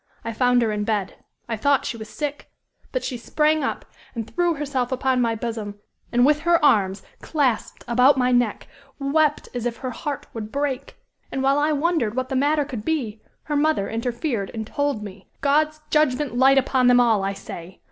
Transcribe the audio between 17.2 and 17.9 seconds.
I say!